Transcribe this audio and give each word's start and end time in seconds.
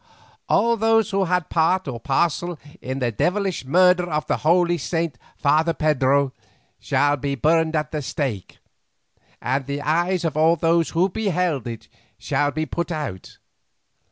All 0.49 0.77
those 0.77 1.11
who 1.11 1.25
had 1.25 1.51
part 1.51 1.87
or 1.87 1.99
parcel 1.99 2.57
in 2.81 2.97
the 2.97 3.11
devilish 3.11 3.65
murder 3.65 4.09
of 4.09 4.25
that 4.25 4.37
holy 4.39 4.79
saint 4.79 5.15
Father 5.37 5.73
Pedro, 5.75 6.33
shall 6.79 7.17
be 7.17 7.35
burned 7.35 7.75
at 7.75 7.91
the 7.91 8.01
stake, 8.01 8.57
and 9.43 9.67
the 9.67 9.83
eyes 9.83 10.25
of 10.25 10.35
all 10.35 10.55
those 10.55 10.89
who 10.89 11.07
beheld 11.07 11.67
it 11.67 11.87
shall 12.17 12.49
be 12.49 12.65
put 12.65 12.91
out. 12.91 13.37